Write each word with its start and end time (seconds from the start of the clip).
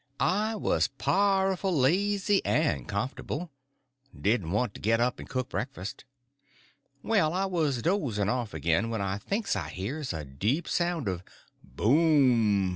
I 0.19 0.55
was 0.55 0.87
powerful 0.87 1.71
lazy 1.71 2.43
and 2.43 2.87
comfortable—didn't 2.87 4.49
want 4.49 4.73
to 4.73 4.81
get 4.81 4.99
up 4.99 5.19
and 5.19 5.29
cook 5.29 5.49
breakfast. 5.49 6.05
Well, 7.03 7.35
I 7.35 7.45
was 7.45 7.83
dozing 7.83 8.27
off 8.27 8.55
again 8.55 8.89
when 8.89 8.99
I 9.01 9.19
thinks 9.19 9.55
I 9.55 9.69
hears 9.69 10.11
a 10.11 10.25
deep 10.25 10.67
sound 10.67 11.07
of 11.07 11.21
"boom!" 11.63 12.69